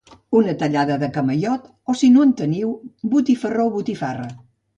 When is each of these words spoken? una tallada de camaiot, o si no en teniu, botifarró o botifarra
una 0.37 0.53
tallada 0.61 0.95
de 1.03 1.09
camaiot, 1.17 1.67
o 1.93 1.97
si 1.99 2.09
no 2.15 2.25
en 2.29 2.33
teniu, 2.41 2.73
botifarró 3.13 3.69
o 3.71 3.77
botifarra 3.79 4.29